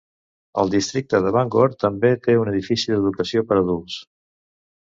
El 0.61 0.71
districte 0.75 1.19
de 1.25 1.33
Bangor 1.35 1.75
també 1.85 2.11
té 2.29 2.39
un 2.45 2.51
edifici 2.55 2.91
d'Educació 2.95 3.47
per 3.53 3.59
a 3.59 3.63
adults. 3.67 4.03